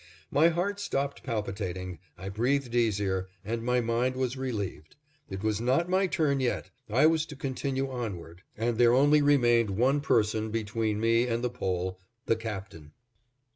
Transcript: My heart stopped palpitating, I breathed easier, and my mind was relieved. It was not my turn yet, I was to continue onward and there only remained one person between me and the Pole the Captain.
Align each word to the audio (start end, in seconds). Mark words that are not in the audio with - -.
My 0.31 0.47
heart 0.49 0.79
stopped 0.79 1.21
palpitating, 1.21 1.99
I 2.17 2.29
breathed 2.29 2.73
easier, 2.73 3.27
and 3.45 3.61
my 3.61 3.81
mind 3.81 4.15
was 4.15 4.35
relieved. 4.35 4.95
It 5.29 5.43
was 5.43 5.61
not 5.61 5.89
my 5.91 6.07
turn 6.07 6.39
yet, 6.39 6.71
I 6.89 7.05
was 7.05 7.23
to 7.27 7.35
continue 7.35 7.87
onward 7.87 8.41
and 8.57 8.79
there 8.79 8.95
only 8.95 9.21
remained 9.21 9.69
one 9.69 10.01
person 10.01 10.49
between 10.49 10.99
me 10.99 11.27
and 11.27 11.43
the 11.43 11.51
Pole 11.51 11.99
the 12.25 12.35
Captain. 12.35 12.93